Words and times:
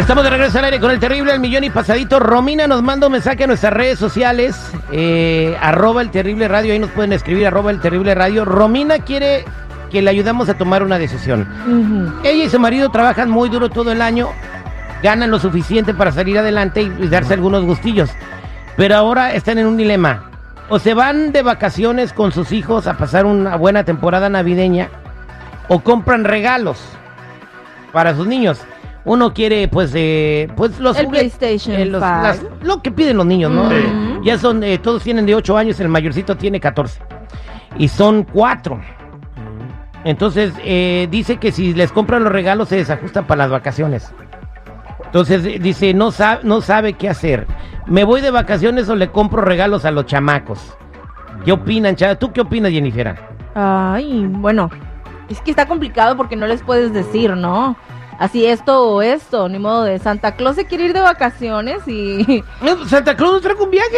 Estamos 0.00 0.24
de 0.24 0.30
regreso 0.30 0.58
al 0.58 0.64
aire 0.64 0.80
con 0.80 0.90
el 0.90 0.98
terrible 0.98 1.30
al 1.30 1.40
millón 1.40 1.62
y 1.62 1.68
pasadito. 1.68 2.18
Romina 2.18 2.66
nos 2.66 2.82
manda 2.82 3.06
un 3.06 3.12
mensaje 3.12 3.44
a 3.44 3.46
nuestras 3.46 3.74
redes 3.74 3.98
sociales, 3.98 4.58
eh, 4.90 5.54
arroba 5.60 6.00
el 6.00 6.10
terrible 6.10 6.48
radio, 6.48 6.72
ahí 6.72 6.78
nos 6.78 6.90
pueden 6.90 7.12
escribir 7.12 7.46
arroba 7.46 7.70
el 7.70 7.80
terrible 7.80 8.14
radio. 8.14 8.46
Romina 8.46 9.00
quiere 9.00 9.44
que 9.90 10.00
le 10.00 10.08
ayudamos 10.08 10.48
a 10.48 10.54
tomar 10.54 10.82
una 10.82 10.98
decisión. 10.98 11.46
Ella 12.24 12.44
y 12.44 12.48
su 12.48 12.58
marido 12.58 12.88
trabajan 12.88 13.28
muy 13.28 13.50
duro 13.50 13.68
todo 13.68 13.92
el 13.92 14.00
año, 14.00 14.30
ganan 15.02 15.30
lo 15.30 15.38
suficiente 15.38 15.92
para 15.92 16.12
salir 16.12 16.38
adelante 16.38 16.80
y, 16.80 16.86
y 16.98 17.08
darse 17.08 17.34
algunos 17.34 17.66
gustillos. 17.66 18.08
Pero 18.78 18.96
ahora 18.96 19.34
están 19.34 19.58
en 19.58 19.66
un 19.66 19.76
dilema. 19.76 20.30
O 20.70 20.78
se 20.78 20.94
van 20.94 21.30
de 21.30 21.42
vacaciones 21.42 22.14
con 22.14 22.32
sus 22.32 22.52
hijos 22.52 22.86
a 22.86 22.96
pasar 22.96 23.26
una 23.26 23.54
buena 23.56 23.84
temporada 23.84 24.30
navideña, 24.30 24.88
o 25.68 25.80
compran 25.80 26.24
regalos 26.24 26.78
para 27.92 28.16
sus 28.16 28.26
niños. 28.26 28.64
Uno 29.04 29.32
quiere, 29.32 29.66
pues, 29.68 29.92
eh, 29.94 30.48
pues 30.56 30.78
los 30.78 30.96
El 30.98 31.06
juguetes, 31.06 31.36
PlayStation 31.36 31.90
los- 31.92 32.02
5. 32.02 32.22
las- 32.22 32.44
lo 32.62 32.82
que 32.82 32.90
piden 32.90 33.16
los 33.16 33.26
niños, 33.26 33.50
¿no? 33.50 33.68
Sí. 33.70 33.76
Eh, 33.76 34.06
Ya 34.22 34.36
son, 34.36 34.62
eh, 34.62 34.76
todos 34.76 35.02
tienen 35.02 35.24
de 35.24 35.34
8 35.34 35.56
años, 35.56 35.80
el 35.80 35.88
mayorcito 35.88 36.36
tiene 36.36 36.60
14. 36.60 37.00
Y 37.78 37.88
son 37.88 38.24
cuatro. 38.24 38.78
Entonces, 40.04 40.52
eh, 40.64 41.08
dice 41.10 41.36
que 41.38 41.52
si 41.52 41.74
les 41.74 41.92
compran 41.92 42.24
los 42.24 42.32
regalos 42.32 42.68
se 42.68 42.76
desajustan 42.76 43.26
para 43.26 43.38
las 43.44 43.50
vacaciones. 43.50 44.12
Entonces, 45.06 45.44
eh, 45.44 45.58
dice, 45.60 45.92
no 45.94 46.10
sabe, 46.10 46.40
no 46.44 46.60
sabe 46.60 46.92
qué 46.94 47.08
hacer. 47.08 47.46
¿Me 47.86 48.04
voy 48.04 48.20
de 48.20 48.30
vacaciones 48.30 48.88
o 48.88 48.96
le 48.96 49.08
compro 49.10 49.42
regalos 49.42 49.84
a 49.84 49.90
los 49.90 50.06
chamacos? 50.06 50.76
¿Qué 51.44 51.52
opinan, 51.52 51.96
chava? 51.96 52.14
¿Tú 52.16 52.32
qué 52.32 52.40
opinas, 52.42 52.70
Jennifer? 52.72 53.16
Ay, 53.54 54.26
bueno, 54.30 54.70
es 55.28 55.40
que 55.40 55.50
está 55.50 55.66
complicado 55.66 56.16
porque 56.16 56.36
no 56.36 56.46
les 56.46 56.62
puedes 56.62 56.92
decir, 56.92 57.36
¿no? 57.36 57.76
Así 58.20 58.44
esto 58.46 58.82
o 58.86 59.02
esto, 59.02 59.48
ni 59.48 59.58
modo 59.58 59.82
de 59.82 59.98
Santa 59.98 60.36
Claus 60.36 60.54
se 60.54 60.66
quiere 60.66 60.84
ir 60.84 60.92
de 60.92 61.00
vacaciones 61.00 61.88
y, 61.88 62.44
Santa 62.86 63.16
Claus 63.16 63.32
nos 63.32 63.42
trajo 63.42 63.64
un 63.64 63.70
viaje. 63.70 63.96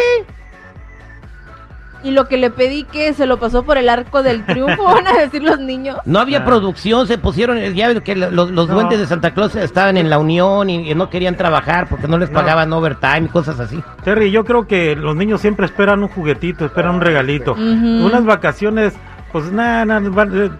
y 2.05 2.11
lo 2.11 2.27
que 2.27 2.35
le 2.37 2.49
pedí 2.49 2.83
que 2.83 3.13
se 3.13 3.25
lo 3.25 3.37
pasó 3.39 3.63
por 3.63 3.77
el 3.77 3.87
arco 3.87 4.23
del 4.23 4.45
triunfo, 4.45 4.83
van 4.83 5.07
a 5.07 5.13
decir 5.13 5.41
los 5.41 5.57
niños. 5.59 5.97
No 6.05 6.19
había 6.19 6.39
Ah. 6.39 6.45
producción, 6.45 7.07
se 7.07 7.17
pusieron, 7.17 7.57
eh, 7.57 7.73
ya 7.73 7.87
ves 7.87 8.01
que 8.01 8.13
lo- 8.15 8.29
los, 8.29 8.51
los 8.51 8.67
No. 8.67 8.73
duendes 8.75 8.99
de 8.99 9.07
Santa 9.07 9.33
Claus 9.33 9.55
estaban 9.55 9.95
en 9.95 10.09
la 10.09 10.17
unión 10.19 10.69
y, 10.69 10.89
y 10.91 10.95
no 10.95 11.09
querían 11.09 11.37
trabajar 11.37 11.87
porque 11.87 12.09
no 12.09 12.17
les 12.17 12.29
No. 12.29 12.35
pagaban 12.39 12.73
overtime 12.73 13.21
y 13.25 13.27
cosas 13.29 13.57
así. 13.61 13.81
Terry, 14.03 14.31
yo 14.31 14.43
creo 14.43 14.67
que 14.67 14.97
los 14.97 15.15
niños 15.15 15.39
siempre 15.39 15.65
esperan 15.65 16.01
un 16.03 16.09
juguetito, 16.09 16.65
esperan 16.65 16.95
un 16.95 17.01
regalito. 17.01 17.53
Unas 17.53 18.25
vacaciones, 18.25 18.93
pues 19.33 19.51
nada, 19.51 19.99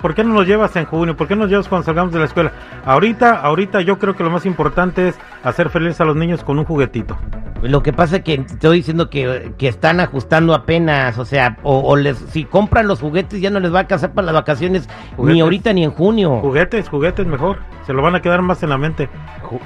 ¿por 0.01 0.13
qué 0.15 0.23
no 0.25 0.33
nos 0.33 0.45
llevas 0.45 0.75
en 0.75 0.83
junio? 0.85 1.15
¿Por 1.15 1.27
qué 1.29 1.35
no 1.35 1.43
nos 1.43 1.49
llevas 1.51 1.69
cuando 1.69 1.85
salgamos 1.85 2.11
de 2.11 2.19
la 2.19 2.25
escuela? 2.25 2.51
Ahorita, 2.83 3.39
ahorita 3.39 3.79
yo 3.81 3.97
creo 3.99 4.15
que 4.15 4.23
lo 4.23 4.29
más 4.31 4.45
importante 4.45 5.07
es 5.07 5.15
hacer 5.43 5.69
feliz 5.69 6.01
a 6.01 6.05
los 6.05 6.15
niños 6.17 6.43
con 6.43 6.59
un 6.59 6.65
juguetito. 6.65 7.17
Lo 7.61 7.81
que 7.81 7.93
pasa 7.93 8.17
es 8.17 8.23
que 8.23 8.39
te 8.39 8.53
estoy 8.53 8.77
diciendo 8.79 9.09
que, 9.09 9.53
que 9.57 9.69
están 9.69 10.01
ajustando 10.01 10.53
apenas, 10.53 11.17
o 11.17 11.23
sea, 11.23 11.57
o, 11.63 11.79
o 11.79 11.95
les, 11.95 12.17
si 12.17 12.43
compran 12.43 12.87
los 12.87 12.99
juguetes 12.99 13.39
ya 13.39 13.49
no 13.49 13.61
les 13.61 13.71
va 13.73 13.77
a 13.77 13.81
alcanzar 13.83 14.11
para 14.11 14.25
las 14.25 14.35
vacaciones 14.35 14.89
ni 15.17 15.39
ahorita 15.39 15.71
ni 15.71 15.85
en 15.85 15.91
junio. 15.91 16.39
Juguetes, 16.41 16.89
juguetes 16.89 17.25
mejor. 17.25 17.59
Se 17.85 17.93
lo 17.93 18.01
van 18.01 18.15
a 18.15 18.21
quedar 18.21 18.41
más 18.41 18.61
en 18.63 18.69
la 18.69 18.77
mente. 18.77 19.07
Ju- 19.43 19.61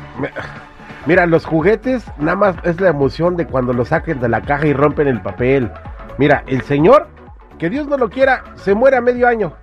Mira, 1.06 1.26
los 1.26 1.46
juguetes 1.46 2.04
nada 2.20 2.36
más 2.36 2.56
es 2.64 2.82
la 2.82 2.90
emoción 2.90 3.38
de 3.38 3.48
cuando 3.48 3.72
lo 3.72 3.86
saquen 3.86 4.20
de 4.20 4.28
la 4.28 4.42
caja 4.42 4.68
y 4.68 4.74
rompen 4.74 5.08
el 5.08 5.22
papel. 5.22 5.72
Mira, 6.18 6.44
el 6.48 6.62
señor, 6.64 7.08
que 7.58 7.70
Dios 7.70 7.88
no 7.88 7.98
lo 7.98 8.10
quiera, 8.10 8.44
se 8.56 8.74
muere 8.76 8.98
a 8.98 9.02
medio 9.02 9.28
año. 9.28 9.54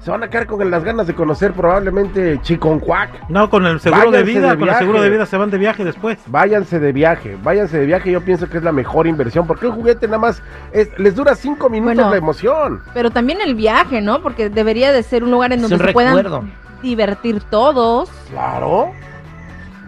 Se 0.00 0.12
van 0.12 0.22
a 0.22 0.30
quedar 0.30 0.46
con 0.46 0.70
las 0.70 0.84
ganas 0.84 1.08
de 1.08 1.14
conocer 1.14 1.52
probablemente 1.52 2.38
Chiconcuac. 2.42 3.28
No, 3.28 3.50
con 3.50 3.66
el 3.66 3.80
seguro 3.80 4.12
de 4.12 4.22
vida, 4.22 4.50
de 4.52 4.58
con 4.58 4.68
el 4.68 4.74
seguro 4.76 5.02
de 5.02 5.10
vida 5.10 5.26
se 5.26 5.36
van 5.36 5.50
de 5.50 5.58
viaje 5.58 5.84
después. 5.84 6.18
Váyanse 6.28 6.78
de 6.78 6.92
viaje, 6.92 7.36
váyanse 7.42 7.78
de 7.80 7.86
viaje. 7.86 8.12
Yo 8.12 8.20
pienso 8.20 8.48
que 8.48 8.58
es 8.58 8.62
la 8.62 8.70
mejor 8.70 9.08
inversión. 9.08 9.46
Porque 9.48 9.66
un 9.66 9.72
juguete 9.74 10.06
nada 10.06 10.18
más 10.18 10.40
es- 10.72 10.96
les 11.00 11.16
dura 11.16 11.34
cinco 11.34 11.68
minutos 11.68 11.96
Bueno. 11.96 12.10
la 12.12 12.16
emoción. 12.16 12.80
Pero 12.94 13.10
también 13.10 13.40
el 13.40 13.56
viaje, 13.56 14.00
¿no? 14.00 14.22
Porque 14.22 14.48
debería 14.48 14.92
de 14.92 15.02
ser 15.02 15.24
un 15.24 15.32
lugar 15.32 15.52
en 15.52 15.62
donde 15.62 15.76
se 15.78 15.92
puedan 15.92 16.14
recuerdo. 16.16 16.44
divertir 16.80 17.42
todos. 17.50 18.08
Claro. 18.30 18.92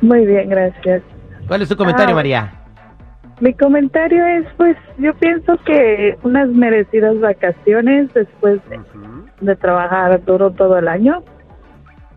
Muy 0.00 0.24
bien, 0.26 0.48
gracias. 0.48 1.02
¿Cuál 1.48 1.62
es 1.62 1.68
tu 1.68 1.76
comentario, 1.76 2.12
Ah, 2.14 2.16
María? 2.16 2.52
Mi 3.40 3.52
comentario 3.54 4.24
es, 4.24 4.46
pues, 4.56 4.76
yo 4.98 5.12
pienso 5.14 5.56
que 5.66 6.16
unas 6.22 6.48
merecidas 6.50 7.18
vacaciones 7.18 8.12
después 8.14 8.60
de, 8.68 8.78
de 9.40 9.56
trabajar 9.56 10.24
duro 10.24 10.52
todo 10.52 10.78
el 10.78 10.86
año. 10.86 11.24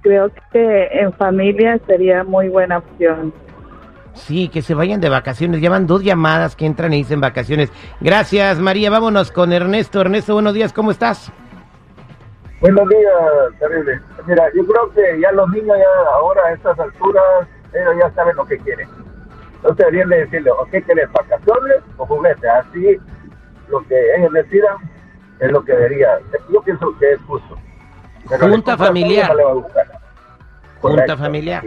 Creo 0.05 0.29
que 0.51 0.87
en 0.91 1.11
familia 1.13 1.79
sería 1.87 2.23
muy 2.23 2.47
buena 2.47 2.77
opción. 2.77 3.33
Sí, 4.13 4.49
que 4.49 4.61
se 4.61 4.75
vayan 4.75 5.01
de 5.01 5.09
vacaciones. 5.09 5.61
Llevan 5.61 5.87
dos 5.87 6.03
llamadas 6.03 6.55
que 6.55 6.67
entran 6.67 6.93
y 6.93 6.97
dicen 6.97 7.19
vacaciones. 7.19 7.71
Gracias, 8.01 8.59
María. 8.59 8.91
Vámonos 8.91 9.31
con 9.31 9.51
Ernesto. 9.51 10.01
Ernesto, 10.01 10.35
buenos 10.35 10.53
días, 10.53 10.73
¿cómo 10.73 10.91
estás? 10.91 11.31
Buenos 12.61 12.87
días, 12.87 13.13
terrible. 13.57 13.99
Mira, 14.27 14.43
yo 14.53 14.63
creo 14.67 14.93
que 14.93 15.19
ya 15.19 15.31
los 15.31 15.49
niños 15.49 15.75
ya 15.75 16.11
ahora 16.13 16.41
a 16.49 16.53
estas 16.53 16.79
alturas, 16.79 17.47
ellos 17.73 17.95
ya 17.99 18.11
saben 18.11 18.35
lo 18.35 18.45
que 18.45 18.59
quieren. 18.59 18.87
Entonces 19.55 19.77
deberían 19.77 20.09
de 20.09 20.17
decirle, 20.19 20.51
¿o 20.51 20.65
qué 20.69 20.83
quieres, 20.83 21.11
vacaciones 21.13 21.77
o 21.97 22.05
juguetes? 22.05 22.47
Así, 22.59 22.95
lo 23.69 23.83
que 23.87 24.15
ellos 24.17 24.31
decidan 24.33 24.77
es 25.39 25.51
lo 25.51 25.65
que 25.65 25.73
debería. 25.73 26.19
Yo 26.53 26.61
pienso 26.61 26.95
que 26.99 27.13
es 27.13 27.21
justo. 27.23 27.57
Pero 28.29 28.49
Junta 28.49 28.77
familiar. 28.77 29.27
todo, 29.27 29.33
no 29.33 29.37
le 29.37 29.43
va 29.43 29.51
a 29.51 29.53
gustar. 29.53 29.99
Junta 30.81 31.17
familiar. 31.17 31.63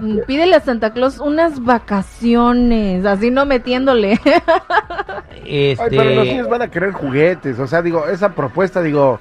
Mm, 0.00 0.18
Pídele 0.26 0.56
a 0.56 0.60
Santa 0.60 0.92
Claus 0.92 1.18
unas 1.20 1.62
vacaciones, 1.62 3.04
así 3.04 3.30
no 3.30 3.44
metiéndole. 3.46 4.18
Este, 5.44 5.82
Ay, 5.82 5.90
pero 5.90 6.04
los 6.14 6.24
niños 6.24 6.48
van 6.48 6.62
a 6.62 6.68
querer 6.70 6.92
juguetes. 6.92 7.58
O 7.58 7.66
sea, 7.66 7.82
digo, 7.82 8.06
esa 8.06 8.30
propuesta, 8.30 8.80
digo, 8.80 9.18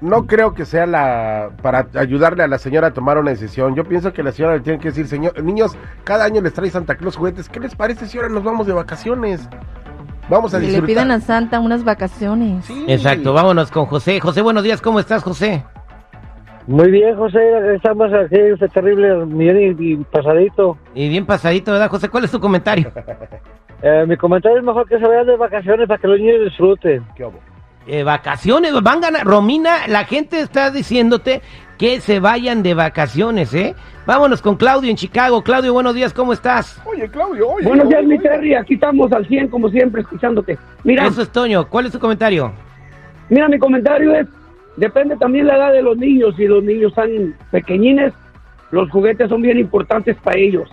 no 0.00 0.26
creo 0.26 0.52
que 0.54 0.66
sea 0.66 0.86
la 0.86 1.50
para 1.62 1.86
ayudarle 1.94 2.42
a 2.42 2.46
la 2.46 2.58
señora 2.58 2.88
a 2.88 2.92
tomar 2.92 3.16
una 3.18 3.30
decisión. 3.30 3.74
Yo 3.74 3.84
pienso 3.84 4.12
que 4.12 4.22
la 4.22 4.32
señora 4.32 4.56
le 4.56 4.60
tiene 4.60 4.78
que 4.78 4.88
decir, 4.88 5.08
señor, 5.08 5.42
niños, 5.42 5.76
cada 6.04 6.24
año 6.24 6.40
les 6.42 6.52
trae 6.52 6.70
Santa 6.70 6.96
Claus 6.96 7.16
juguetes. 7.16 7.48
¿Qué 7.48 7.58
les 7.60 7.74
parece 7.74 8.06
si 8.06 8.18
ahora 8.18 8.28
nos 8.28 8.44
vamos 8.44 8.66
de 8.66 8.74
vacaciones? 8.74 9.48
Vamos 10.28 10.52
a 10.54 10.58
Que 10.58 10.62
le 10.66 10.68
disfrutar. 10.72 10.86
pidan 10.88 11.10
a 11.12 11.20
Santa 11.20 11.60
unas 11.60 11.84
vacaciones. 11.84 12.64
Sí. 12.64 12.84
Exacto, 12.88 13.32
vámonos 13.32 13.70
con 13.70 13.86
José. 13.86 14.18
José, 14.20 14.42
buenos 14.42 14.64
días, 14.64 14.80
¿cómo 14.82 14.98
estás, 15.00 15.22
José? 15.22 15.62
Muy 16.66 16.90
bien, 16.90 17.16
José, 17.16 17.38
estamos 17.76 18.12
aquí, 18.12 18.36
ese 18.36 18.68
terrible 18.68 19.24
millón 19.26 19.56
y, 19.78 19.92
y 19.92 19.96
pasadito. 19.98 20.76
Y 20.96 21.08
bien 21.08 21.24
pasadito, 21.24 21.70
¿verdad, 21.70 21.88
José? 21.90 22.08
¿Cuál 22.08 22.24
es 22.24 22.30
tu 22.30 22.40
comentario? 22.40 22.90
Eh, 23.82 24.06
mi 24.08 24.16
comentario 24.16 24.56
es 24.56 24.64
mejor 24.64 24.88
que 24.88 24.98
se 24.98 25.06
vayan 25.06 25.26
de 25.26 25.36
vacaciones 25.36 25.86
para 25.86 26.00
que 26.00 26.08
los 26.08 26.18
niños 26.18 26.40
disfruten. 26.44 27.04
¿Qué 27.14 27.26
hubo? 27.26 27.38
Eh, 27.86 28.02
vacaciones, 28.02 28.72
van 28.82 28.98
a 28.98 29.00
ganar. 29.00 29.26
Romina, 29.26 29.86
la 29.86 30.04
gente 30.04 30.40
está 30.40 30.70
diciéndote 30.70 31.40
que 31.78 32.00
se 32.00 32.18
vayan 32.20 32.62
de 32.62 32.74
vacaciones, 32.74 33.54
¿eh? 33.54 33.74
Vámonos 34.06 34.42
con 34.42 34.56
Claudio 34.56 34.90
en 34.90 34.96
Chicago. 34.96 35.42
Claudio, 35.42 35.72
buenos 35.72 35.94
días, 35.94 36.12
¿cómo 36.12 36.32
estás? 36.32 36.80
Oye, 36.84 37.08
Claudio, 37.08 37.48
oye. 37.48 37.66
Buenos 37.66 37.88
días, 37.88 38.00
oye, 38.00 38.08
mi. 38.08 38.18
Terry. 38.18 38.54
Aquí 38.54 38.74
estamos 38.74 39.12
al 39.12 39.26
100, 39.26 39.48
como 39.48 39.68
siempre, 39.68 40.02
escuchándote. 40.02 40.58
Mira, 40.84 41.06
Eso 41.06 41.22
es 41.22 41.28
Toño. 41.30 41.68
¿Cuál 41.68 41.86
es 41.86 41.92
tu 41.92 41.98
comentario? 41.98 42.52
mira, 43.28 43.48
mi 43.48 43.58
comentario 43.58 44.14
es, 44.14 44.26
depende 44.76 45.16
también 45.16 45.46
la 45.48 45.56
edad 45.56 45.72
de 45.72 45.82
los 45.82 45.96
niños. 45.96 46.34
Si 46.36 46.46
los 46.46 46.62
niños 46.64 46.90
están 46.90 47.34
pequeñines, 47.50 48.12
los 48.70 48.88
juguetes 48.90 49.28
son 49.28 49.42
bien 49.42 49.58
importantes 49.58 50.16
para 50.22 50.38
ellos. 50.38 50.68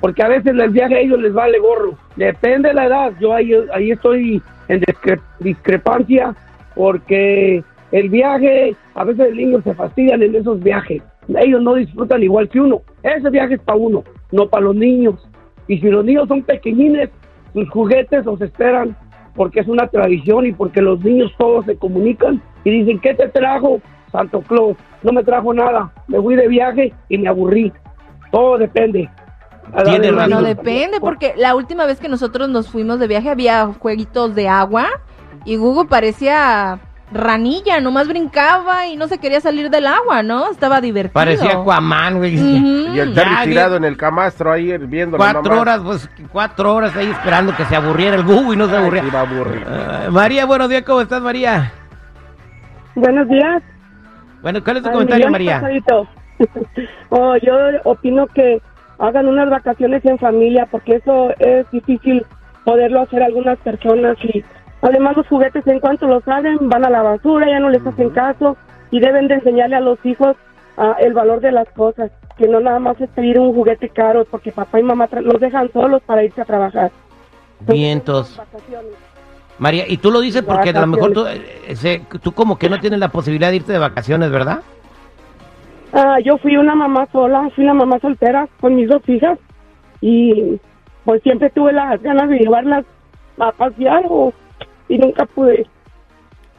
Porque 0.00 0.22
a 0.22 0.28
veces 0.28 0.46
el 0.56 0.70
viaje 0.70 0.94
a 0.96 1.00
ellos 1.00 1.20
les 1.20 1.32
vale 1.32 1.58
gorro. 1.58 1.94
Depende 2.16 2.68
de 2.68 2.74
la 2.74 2.86
edad. 2.86 3.12
Yo 3.20 3.32
ahí, 3.34 3.52
ahí 3.74 3.90
estoy 3.92 4.42
en 4.68 4.80
discre- 4.80 5.20
discrepancia 5.40 6.34
porque 6.76 7.64
el 7.90 8.10
viaje, 8.10 8.76
a 8.94 9.04
veces 9.04 9.28
los 9.28 9.36
niños 9.36 9.64
se 9.64 9.74
fastidian 9.74 10.22
en 10.22 10.36
esos 10.36 10.62
viajes. 10.62 11.02
Ellos 11.28 11.62
no 11.62 11.74
disfrutan 11.74 12.22
igual 12.22 12.48
que 12.48 12.60
uno. 12.60 12.82
Ese 13.02 13.30
viaje 13.30 13.54
es 13.54 13.60
para 13.62 13.78
uno, 13.78 14.04
no 14.30 14.48
para 14.48 14.66
los 14.66 14.76
niños. 14.76 15.28
Y 15.66 15.78
si 15.78 15.88
los 15.88 16.04
niños 16.04 16.28
son 16.28 16.42
pequeñines, 16.42 17.10
sus 17.52 17.68
juguetes 17.70 18.24
los 18.24 18.40
esperan 18.40 18.96
porque 19.34 19.60
es 19.60 19.68
una 19.68 19.88
tradición 19.88 20.46
y 20.46 20.52
porque 20.52 20.80
los 20.80 21.02
niños 21.02 21.32
todos 21.38 21.64
se 21.66 21.76
comunican 21.76 22.40
y 22.64 22.70
dicen, 22.70 23.00
¿qué 23.00 23.14
te 23.14 23.28
trajo? 23.28 23.80
Santo 24.12 24.40
Claus, 24.42 24.76
no 25.02 25.12
me 25.12 25.24
trajo 25.24 25.52
nada, 25.52 25.92
me 26.08 26.20
fui 26.20 26.36
de 26.36 26.48
viaje 26.48 26.92
y 27.08 27.18
me 27.18 27.28
aburrí. 27.28 27.72
Todo 28.30 28.58
depende. 28.58 29.10
Razón. 29.72 30.30
No 30.30 30.42
depende, 30.42 31.00
porque 31.00 31.34
la 31.36 31.54
última 31.54 31.86
vez 31.86 31.98
que 31.98 32.08
nosotros 32.08 32.48
nos 32.48 32.68
fuimos 32.68 33.00
de 33.00 33.08
viaje 33.08 33.30
había 33.30 33.66
jueguitos 33.66 34.34
de 34.34 34.48
agua 34.48 34.88
y 35.46 35.56
Google 35.56 35.88
parecía 35.88 36.78
ranilla, 37.12 37.80
nomás 37.80 38.08
brincaba 38.08 38.88
y 38.88 38.96
no 38.96 39.06
se 39.06 39.18
quería 39.18 39.40
salir 39.40 39.70
del 39.70 39.86
agua, 39.86 40.24
¿no? 40.24 40.50
Estaba 40.50 40.80
divertido. 40.80 41.14
Parecía 41.14 41.52
Aquaman, 41.52 42.18
güey. 42.18 42.36
Ujú. 42.36 42.94
Y 42.94 42.98
el 42.98 43.14
Ya, 43.14 43.22
Terry 43.22 43.50
tirado 43.50 43.76
en 43.76 43.84
el 43.84 43.96
camastro 43.96 44.52
ahí 44.52 44.76
viendo 44.76 45.16
Cuatro 45.16 45.60
horas, 45.60 45.80
pues, 45.84 46.10
cuatro 46.32 46.74
horas 46.74 46.96
ahí 46.96 47.08
esperando 47.08 47.54
que 47.56 47.64
se 47.66 47.76
aburriera 47.76 48.16
el 48.16 48.24
Google 48.24 48.54
y 48.54 48.56
no 48.56 48.68
se 48.68 48.76
aburría. 48.76 49.04
iba 49.04 49.20
a 49.20 49.22
aburrir. 49.22 49.64
Ah, 49.68 50.08
María, 50.10 50.46
buenos 50.46 50.68
días, 50.68 50.82
¿cómo 50.82 51.00
estás, 51.00 51.22
María? 51.22 51.72
Buenos 52.96 53.28
días. 53.28 53.62
Bueno, 54.42 54.62
¿cuál 54.64 54.78
es 54.78 54.82
tu 54.82 54.88
Al 54.88 54.94
comentario, 54.94 55.30
María? 55.30 55.62
oh, 57.10 57.36
yo 57.36 57.54
opino 57.84 58.26
que 58.26 58.60
hagan 58.98 59.28
unas 59.28 59.48
vacaciones 59.48 60.04
en 60.04 60.18
familia 60.18 60.66
porque 60.70 60.96
eso 60.96 61.30
es 61.38 61.70
difícil 61.70 62.26
poderlo 62.64 63.02
hacer 63.02 63.22
algunas 63.22 63.58
personas 63.58 64.16
y 64.24 64.44
además 64.82 65.16
los 65.16 65.26
juguetes 65.28 65.66
en 65.66 65.80
cuanto 65.80 66.06
los 66.06 66.26
abren 66.28 66.68
van 66.68 66.84
a 66.84 66.90
la 66.90 67.02
basura, 67.02 67.48
ya 67.48 67.60
no 67.60 67.70
les 67.70 67.86
hacen 67.86 68.10
caso 68.10 68.56
y 68.90 69.00
deben 69.00 69.28
de 69.28 69.34
enseñarle 69.34 69.76
a 69.76 69.80
los 69.80 69.98
hijos 70.04 70.36
ah, 70.76 70.96
el 71.00 71.12
valor 71.12 71.40
de 71.40 71.52
las 71.52 71.68
cosas, 71.70 72.10
que 72.36 72.46
no 72.48 72.60
nada 72.60 72.78
más 72.78 73.00
es 73.00 73.08
pedir 73.10 73.38
un 73.40 73.54
juguete 73.54 73.88
caro 73.88 74.24
porque 74.30 74.52
papá 74.52 74.78
y 74.78 74.82
mamá 74.82 75.08
los 75.22 75.40
dejan 75.40 75.72
solos 75.72 76.02
para 76.06 76.22
irse 76.24 76.40
a 76.42 76.44
trabajar. 76.44 76.90
Vientos. 77.60 78.38
María, 79.58 79.84
y 79.88 79.96
tú 79.96 80.10
lo 80.10 80.20
dices 80.20 80.42
porque 80.42 80.70
a 80.70 80.80
lo 80.80 80.86
mejor 80.86 81.12
tú, 81.12 81.24
eh, 81.26 82.02
tú 82.22 82.32
como 82.32 82.58
que 82.58 82.68
no 82.68 82.78
tienes 82.78 82.98
la 82.98 83.08
posibilidad 83.08 83.48
de 83.50 83.56
irte 83.56 83.72
de 83.72 83.78
vacaciones, 83.78 84.30
¿verdad? 84.30 84.60
Ah, 85.94 86.18
yo 86.22 86.36
fui 86.38 86.56
una 86.58 86.74
mamá 86.74 87.06
sola, 87.10 87.48
fui 87.54 87.64
una 87.64 87.72
mamá 87.72 87.98
soltera 88.00 88.48
con 88.60 88.74
mis 88.76 88.86
dos 88.88 89.00
hijas 89.08 89.38
y 90.02 90.60
pues 91.06 91.22
siempre 91.22 91.48
tuve 91.50 91.72
las 91.72 92.02
ganas 92.02 92.28
de 92.28 92.38
llevarlas 92.38 92.84
a 93.38 93.50
pasear 93.52 94.04
o- 94.10 94.32
y 94.88 94.98
nunca 94.98 95.26
pude, 95.26 95.66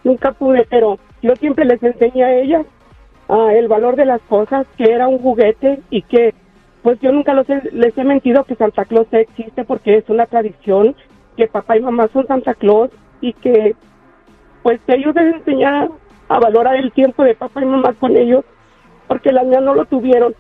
nunca 0.03 0.31
pude, 0.31 0.65
pero 0.69 0.99
yo 1.21 1.35
siempre 1.35 1.65
les 1.65 1.81
enseñé 1.81 2.23
a 2.23 2.35
ellas 2.39 2.65
ah, 3.29 3.49
el 3.53 3.67
valor 3.67 3.95
de 3.95 4.05
las 4.05 4.21
cosas, 4.23 4.67
que 4.77 4.91
era 4.91 5.07
un 5.07 5.19
juguete 5.19 5.79
y 5.89 6.01
que 6.03 6.33
pues 6.83 6.99
yo 7.01 7.11
nunca 7.11 7.33
los 7.33 7.49
he- 7.49 7.69
les 7.73 7.97
he 7.97 8.03
mentido 8.03 8.43
que 8.45 8.55
Santa 8.55 8.85
Claus 8.85 9.07
existe 9.11 9.63
porque 9.65 9.97
es 9.97 10.07
una 10.09 10.25
tradición, 10.25 10.95
que 11.35 11.47
papá 11.47 11.77
y 11.77 11.81
mamá 11.81 12.07
son 12.13 12.25
Santa 12.27 12.53
Claus 12.53 12.89
y 13.21 13.33
que 13.33 13.75
pues 14.63 14.79
ellos 14.87 15.13
deben 15.13 15.35
enseñar 15.35 15.89
a 16.29 16.39
valorar 16.39 16.75
el 16.75 16.91
tiempo 16.91 17.23
de 17.23 17.35
papá 17.35 17.61
y 17.61 17.65
mamá 17.65 17.93
con 17.93 18.15
ellos 18.17 18.43
porque 19.07 19.31
las 19.31 19.45
mías 19.45 19.61
no 19.63 19.73
lo 19.73 19.85
tuvieron. 19.85 20.35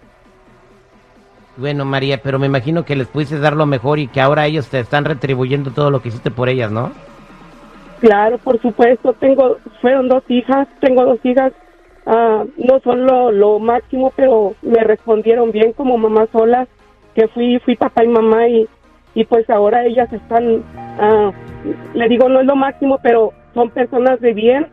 Bueno, 1.55 1.85
María, 1.85 2.21
pero 2.21 2.37
me 2.37 2.45
imagino 2.45 2.85
que 2.85 2.95
les 2.95 3.07
pudiste 3.07 3.39
dar 3.39 3.55
lo 3.55 3.65
mejor 3.65 3.97
y 3.99 4.07
que 4.07 4.21
ahora 4.21 4.45
ellos 4.45 4.67
te 4.69 4.79
están 4.79 5.05
retribuyendo 5.05 5.71
todo 5.71 5.89
lo 5.89 6.01
que 6.01 6.09
hiciste 6.09 6.29
por 6.29 6.49
ellas, 6.49 6.71
¿no? 6.71 6.91
Claro, 7.99 8.37
por 8.37 8.61
supuesto, 8.61 9.13
tengo, 9.13 9.57
fueron 9.81 10.07
dos 10.07 10.23
hijas, 10.27 10.67
tengo 10.79 11.03
dos 11.03 11.19
hijas, 11.23 11.51
ah, 12.05 12.43
no 12.57 12.79
son 12.81 13.05
lo, 13.05 13.31
lo 13.31 13.57
máximo, 13.57 14.13
pero 14.15 14.53
me 14.61 14.83
respondieron 14.83 15.51
bien 15.51 15.73
como 15.73 15.97
mamá 15.97 16.27
sola, 16.31 16.67
que 17.15 17.27
fui, 17.29 17.59
fui 17.59 17.75
papá 17.75 18.03
y 18.03 18.07
mamá 18.07 18.47
y, 18.47 18.67
y 19.15 19.25
pues 19.25 19.49
ahora 19.49 19.83
ellas 19.85 20.11
están, 20.13 20.63
ah, 20.99 21.31
le 21.95 22.07
digo, 22.07 22.29
no 22.29 22.39
es 22.39 22.45
lo 22.45 22.55
máximo, 22.55 22.99
pero 23.01 23.33
son 23.55 23.71
personas 23.71 24.21
de 24.21 24.33
bien 24.33 24.67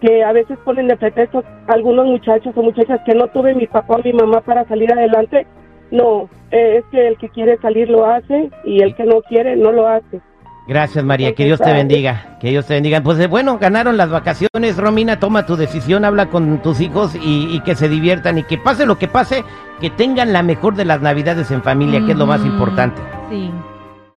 que 0.00 0.22
a 0.22 0.32
veces 0.32 0.58
ponen 0.58 0.88
de 0.88 0.96
pretexto 0.96 1.42
algunos 1.68 2.04
muchachos 2.04 2.54
o 2.54 2.62
muchachas 2.62 3.00
que 3.06 3.14
no 3.14 3.28
tuve 3.28 3.54
mi 3.54 3.66
papá 3.66 3.96
o 3.96 4.02
mi 4.02 4.12
mamá 4.12 4.42
para 4.42 4.66
salir 4.66 4.92
adelante. 4.92 5.46
No, 5.90 6.28
eh, 6.50 6.78
es 6.78 6.84
que 6.90 7.08
el 7.08 7.16
que 7.16 7.30
quiere 7.30 7.56
salir 7.58 7.88
lo 7.88 8.04
hace 8.04 8.50
y 8.64 8.82
el 8.82 8.94
que 8.94 9.04
no 9.04 9.22
quiere 9.22 9.56
no 9.56 9.72
lo 9.72 9.88
hace. 9.88 10.20
Gracias, 10.66 11.04
María, 11.04 11.32
que 11.34 11.44
Dios 11.44 11.60
te 11.60 11.72
bendiga, 11.72 12.36
que 12.40 12.50
Dios 12.50 12.66
te 12.66 12.74
bendiga. 12.74 13.00
Pues 13.00 13.20
eh, 13.20 13.28
bueno, 13.28 13.58
ganaron 13.58 13.96
las 13.96 14.10
vacaciones, 14.10 14.76
Romina, 14.76 15.20
toma 15.20 15.46
tu 15.46 15.56
decisión, 15.56 16.04
habla 16.04 16.26
con 16.26 16.60
tus 16.60 16.80
hijos 16.80 17.14
y, 17.14 17.54
y 17.54 17.60
que 17.60 17.76
se 17.76 17.88
diviertan 17.88 18.38
y 18.38 18.42
que 18.42 18.58
pase 18.58 18.84
lo 18.84 18.98
que 18.98 19.06
pase, 19.06 19.44
que 19.80 19.90
tengan 19.90 20.32
la 20.32 20.42
mejor 20.42 20.74
de 20.74 20.84
las 20.84 21.00
navidades 21.00 21.52
en 21.52 21.62
familia, 21.62 22.04
que 22.04 22.12
es 22.12 22.18
lo 22.18 22.26
más 22.26 22.44
importante. 22.44 23.00
Sí. 23.30 23.52